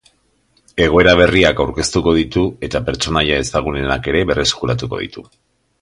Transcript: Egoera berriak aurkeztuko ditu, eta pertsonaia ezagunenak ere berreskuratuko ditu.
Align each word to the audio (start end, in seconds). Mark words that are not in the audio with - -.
Egoera 0.85 1.11
berriak 1.19 1.61
aurkeztuko 1.65 2.13
ditu, 2.21 2.45
eta 2.69 2.81
pertsonaia 2.89 3.39
ezagunenak 3.45 4.11
ere 4.15 4.25
berreskuratuko 4.33 5.05
ditu. 5.07 5.29